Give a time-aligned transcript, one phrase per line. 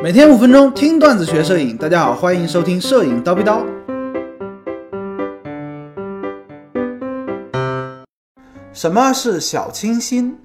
[0.00, 3.64] 每天五分钟听段子学摄影，大家好，欢迎收听摄影叨逼叨。
[8.72, 10.38] 什么是小清新？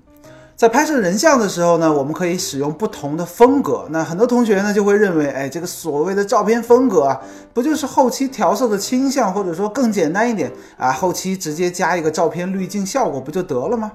[0.56, 3.86] 在拍摄人像的时候呢，我们可以使用不同的风格。
[3.92, 7.22] 那很多同学呢就会认为，哎，这个所谓的照片风格啊，
[7.54, 13.92] 不就是后期调色的倾向，或者说更简单一点啊，后期直接加一个照片滤镜效果不就得了吗？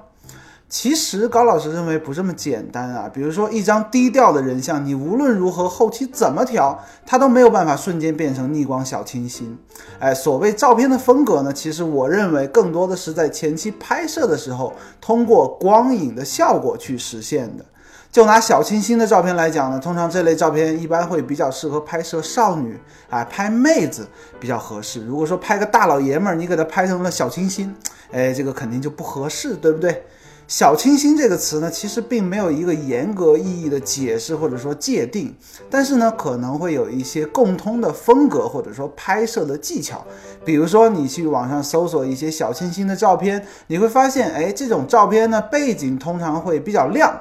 [0.69, 3.09] 其实高老师认为不这么简单啊。
[3.11, 9.57] 比如说一张低调的人像，你无论如何后期怎么调，它都没有办法瞬间变成逆光小清新。
[9.97, 14.71] 哎，所谓照片的风格呢，其实我认为更多的是在前期拍摄的时候，
[15.01, 17.65] 通过光影的效果去实现的。
[18.11, 22.79] 就拿小清新的照片来讲呢，通常这类照片一般会比较适合拍摄少女，
[23.09, 24.07] 啊，拍妹子
[24.39, 25.03] 比较合适。
[25.05, 27.75] 如果说拍个大老爷们儿，你给他拍成了小清新，
[28.11, 30.03] 哎，这个肯定就不合适，对不对？
[30.49, 35.31] 小清新这个词呢，其实并没有一个严格意义的解释或者说界定，
[35.69, 40.03] 但是呢，可能会有一些共通的风格或者说拍摄的技巧。
[40.43, 47.13] 比如说，你去网上搜索一些小清新的照片，你会发现，哎，这种照片呢，背景通常会比较亮。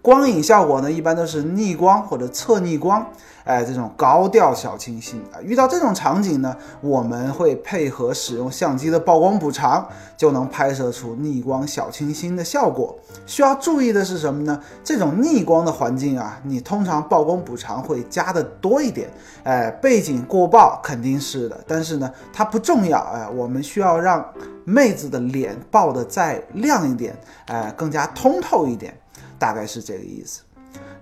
[0.00, 3.04] 光影效果呢，一般都是逆光或者侧逆光，
[3.44, 5.42] 哎，这种高调小清新啊。
[5.42, 12.96] 遇到这种场景呢，我们会配合使用相机的曝光补偿，就能拍摄出逆光小清新的效果。
[13.26, 14.58] 需要注意的是什么呢？
[14.84, 19.10] 这种逆光的环境啊，你通常曝光补偿会加的多一点，
[19.42, 24.24] 哎，背景过曝肯定是的，但是呢，它不重要，哎，我们需要让
[24.64, 28.96] 妹子的脸爆的再亮一点，哎，更加通透一点。
[29.38, 30.42] 大概是这个意思。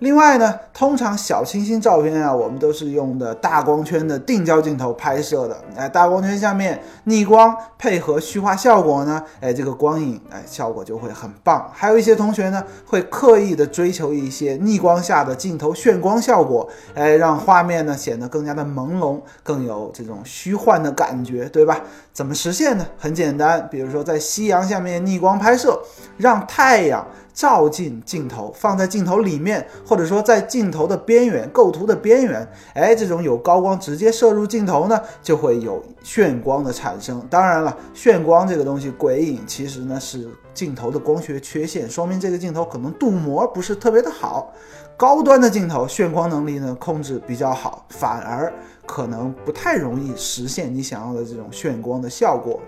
[0.01, 5.57] 另外呢，通常小清新照片啊，我们都是用的大光圈的定焦镜头拍摄的。
[5.75, 11.71] 哎，大光圈下面逆光配合虚化效果呢，哎，这个光影哎效果就会很棒。
[11.73, 21.81] 还有一些同学呢，会刻意的追求一些逆光下的镜头炫光效果，哎，让画面呢显得更加的朦胧，更有这种虚幻的感觉，对吧？
[22.13, 22.87] 怎么实现呢？
[22.99, 25.81] 很简单，比如说在夕阳下面逆光拍摄，
[26.19, 27.05] 让太阳。
[27.37, 37.23] 照进镜头，放在镜头里面，或者说在镜头的边缘，构图的边缘，哎，这种有高光直接射入镜头呢，就会有炫光的产生。
[37.29, 44.51] 当然了，炫光这个东西，鬼影其实呢是镜头的光学缺陷，说明这个镜头可能镀膜不是特别的好。
[44.97, 48.51] 高端的镜头炫光能力呢控制比较好，反而
[48.87, 52.59] 可能不太容易实现你想要的这种炫光的效果。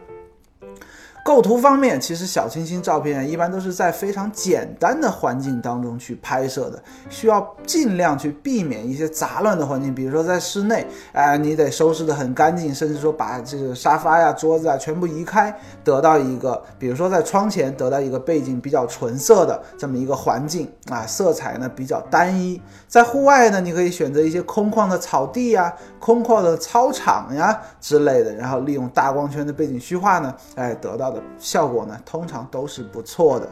[1.29, 22.59] 构图方面，其实小清新照片一般都是在非常简单的环境当中去拍摄的，需要尽量去避免一些杂乱的环境，比如说在室内，哎，你得收拾得很干净，甚至说把这个沙发呀、桌子啊全部移开，得到一个，比如说在窗前得到一个背景比较纯色的这么一个环境啊，色彩呢比较单一。
[22.89, 31.18] 在户外呢，你可以选择一些空旷的草地呀、空旷的操场呀之类的，然后利用大光圈的背景虚化呢，哎，得到的。
[31.39, 33.49] 效果呢，通常都是不错的。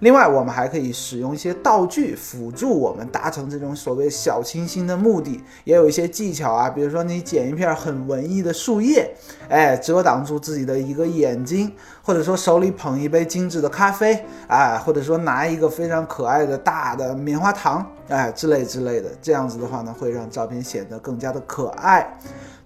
[0.00, 6.70] 另外，我们还可以使用一些道具辅助我们达成这种所谓小清新的目的，也有一些技巧啊。
[6.70, 9.14] 比如说，你剪一片很文艺的树叶，
[9.50, 11.70] 哎，遮挡住自己的一个眼睛，
[12.02, 19.10] 或者说手里捧一杯精致的咖啡，哎，或者说拿一个非常可爱的大的棉花糖，哎，之类之类的。
[19.20, 22.18] 这样子的话呢，会让照片显得更加的可爱。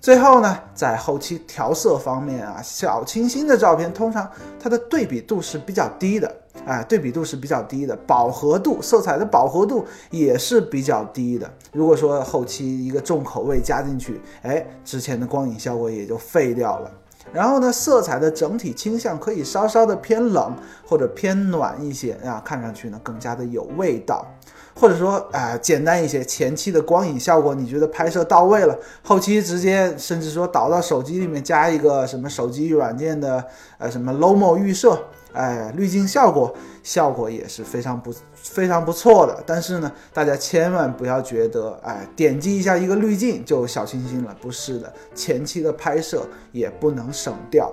[0.05, 6.31] 最后呢，在后期调色方面啊，小清新的照片通常它的对比度是比较低的，
[6.67, 11.51] 哎，对比度是比较低的，饱和度，色彩的饱和度也是比较低的。
[11.73, 16.91] 如果说后期一个重口味加进去，哎，之前的光影效果也就废掉了。
[17.33, 20.55] 然后呢，色彩的整体倾向可以稍稍的偏冷
[20.87, 24.27] 或者偏暖一些啊，看上去呢更加的有味道。
[24.75, 33.45] 或者说，啊，简单一些，前期的光影效果你觉得拍摄到位了，后期直接甚至说导到手机里面加一个什么手机软件的，
[33.79, 35.01] 呃，什么 Lomo 预设，
[35.33, 36.53] 哎，滤镜效果，
[36.83, 39.43] 效果也是非常不非常不错的。
[39.47, 47.73] 但是呢，大家千万不要觉得，哎，点击一下一个滤镜就小清新了，不是的，前期的拍摄也不能省掉。